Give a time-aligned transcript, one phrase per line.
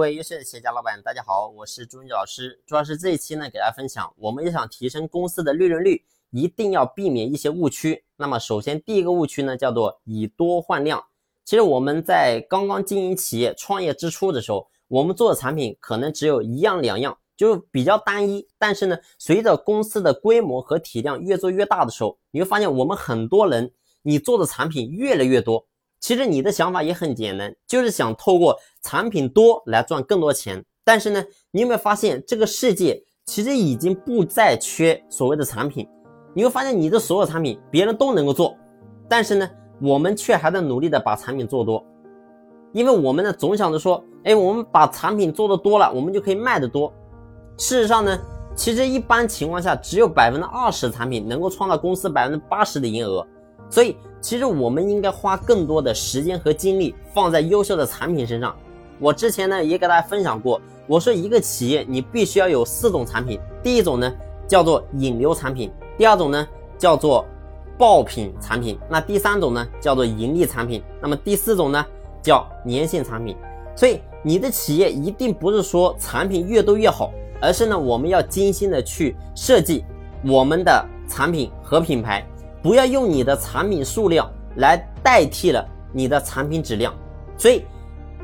[0.00, 2.58] 各位优秀的企业家老板，大家好，我是朱文杰老师。
[2.66, 8.02] 朱老师这一期呢，给大家分享，我们要想提升公司的利润率，一定要避免一些误区。
[8.16, 11.04] 那么，首先第一个误区呢，叫做以多换量。
[11.44, 18.48] 其实我们在刚刚经营企业、创业之初的时候，我们做的产品可能只有一样两样，就比较单一。
[18.58, 23.70] 但是呢，随着公司的规模和体量越做越大的时候，你会发现我们很多人，
[24.00, 25.66] 你做的产品越来越多。
[26.00, 30.64] 其实你的想法也很简单，就是想透过产品多来赚更多钱。
[30.82, 35.86] 但是呢，你有没有发现这个世界其实已经不再缺所谓的产品？
[36.34, 38.56] 你会发现你的所有产品别人都能够做，
[39.08, 39.48] 但是呢，
[39.80, 41.84] 我们却还在努力的把产品做多，
[42.72, 46.92] 因为我们呢总想着说，哎，我们把产品做的多了，我们就可以卖的多。
[47.58, 48.18] 事实上呢，
[48.56, 53.26] 其实一般情况下只有百分之二十产品能够创造公司百分之八十的营业额，
[53.70, 53.96] 所以。
[54.22, 58.54] 其实我们应该花更多的时间和精力放在优秀的产品身上。
[58.98, 64.12] 我之前呢也给大家分享过，我说一个企业你必须要有四种产品，第一种呢
[64.46, 66.46] 叫做引流产品，第二种呢
[66.76, 67.24] 叫做
[67.78, 71.82] 爆品产品，那第三种呢叫做盈利产品，那么第四种呢
[72.20, 73.34] 叫粘性产品。
[73.74, 76.46] 所以你的企业一定不是说产品。
[76.46, 79.82] 越多越好，而是呢我们要精心的去设计
[80.26, 81.50] 我们的产品。
[81.62, 82.02] 和品。
[82.02, 82.22] 牌。
[82.62, 86.94] 不要用你的产品数量来代替了你的产品质量，
[87.36, 87.64] 所以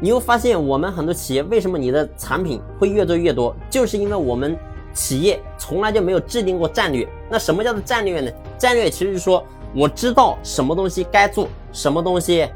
[0.00, 4.56] 你会发现我们很多企业为什么你的产品会越做越多，就是因为我们
[4.94, 7.06] 企业从来就没有制定过战略。
[7.30, 8.30] 那什么叫做战略呢？
[8.56, 9.44] 战略其实是说
[9.74, 12.48] 我知道什么东西该做，什么东西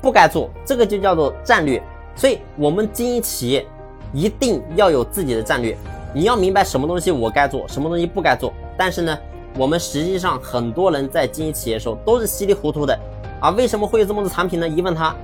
[0.00, 1.82] 不该做，这个就叫做战略。
[2.14, 3.66] 所以我们经营企业
[4.12, 5.76] 一定要有自己的战略，
[6.14, 8.52] 你要明白什么东西我该做，什么东西不该做。
[8.78, 9.18] 但是呢？
[9.56, 12.98] 我们实际上很多人在经营企业的时候都是稀里糊涂的
[13.40, 13.50] 啊！
[13.50, 14.68] 为什么会有这么多产品呢？
[14.68, 15.14] 一问他，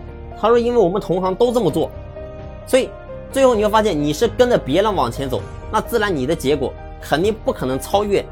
[0.41, 1.91] 他说因为我们同行都这么做，
[2.67, 2.89] 所以
[3.33, 5.41] 最后你会发现你是跟着别人往前走，
[5.73, 8.25] 那自然你的结果肯定不可能超越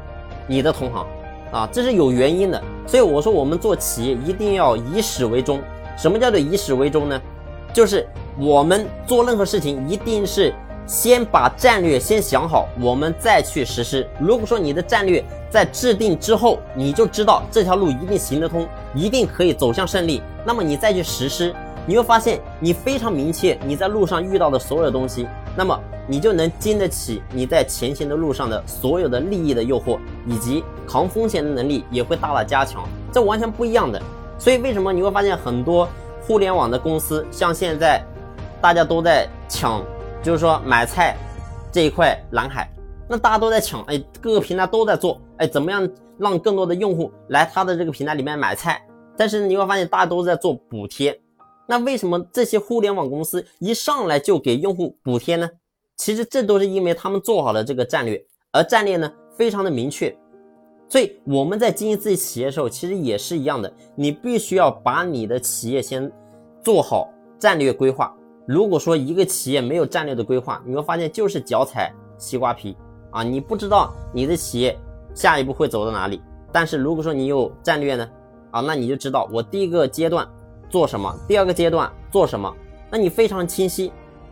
[0.47, 1.05] 你的同行
[1.51, 1.69] 啊！
[1.71, 2.61] 这是有原因的。
[2.87, 5.59] 所以我说我们做企业一定要以始为终。
[5.97, 7.21] 什么叫做以始为终呢？
[7.73, 8.07] 就是
[8.39, 10.53] 我们做任何事情一定是。
[10.87, 14.09] 先把战略先想好，我们再去实施。
[14.19, 21.53] 如果说你的战略在制定之后，你就知道这条路一定行得通，一定可以走向胜利，那么你再去实施，
[21.85, 34.01] 你会发现你非常明确你在路上遇到的所有东西，那么你就能经得起你在前行的路上的所有的利益的诱惑，以及扛风险的能力也会大大加强，这完全不一样的。
[34.37, 35.87] 所以为什么你会发现很多
[36.21, 38.01] 互联网的公司，像现在
[38.61, 39.81] 大家都在抢？
[40.21, 41.15] 就是说买菜
[41.71, 42.69] 这一块蓝海，
[43.09, 45.89] 那大家都在抢，哎，各个平台都在做，哎，怎么样
[46.19, 48.81] 让更多的用户来他的这个平台里面买菜？
[49.17, 51.19] 但是你会发现大家都在做补贴，
[51.67, 55.49] 那为什么这些互联网公司一上来就给用户补贴呢？
[55.97, 60.15] 其实这都是因为他们做好了这个战略，而战略呢非常的明确。
[60.87, 66.11] 所以我们在经营自己企业的时候，其实也是一样的，你必须要把你的企业先
[66.63, 68.15] 做好战略规划。
[68.47, 72.75] 如果说一个企业没有战略的规划，你会发现就是脚踩西瓜皮
[73.11, 73.23] 啊！
[73.23, 74.77] 你不知道你的企业
[75.13, 76.21] 下一步会走到哪里。
[76.51, 78.09] 但是如果说你有战略呢，
[78.51, 80.27] 啊，那你就知道我第一个阶段
[80.69, 82.53] 做什么，第二个阶段做什么，
[82.89, 83.91] 那你非常清晰。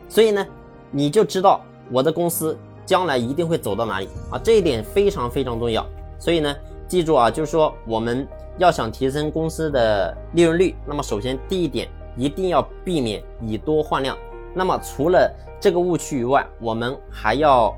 [0.09, 0.45] 所以呢，
[0.91, 1.61] 你就知道
[1.91, 4.39] 我的公司将来一定会走到哪里啊！
[4.43, 5.85] 这一点非常非常重要。
[6.19, 6.55] 所以呢，
[6.87, 8.27] 记住啊，就是说我们
[8.57, 11.89] 要想提升公司的利润率，那么首先第一点。
[12.19, 14.17] 一定要避免以多换量。
[14.51, 17.71] 那么除了这个误区以外，我们还要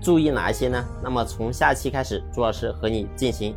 [0.00, 0.84] 注意哪一些呢？
[1.02, 3.54] 那么从下期开始，朱老师和你进行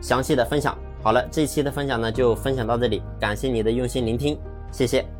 [0.00, 0.76] 详细的分享。
[1.02, 4.38] 好了，这一期的分享呢就分享到这里，感谢你的用心聆听，
[4.72, 5.13] 谢谢。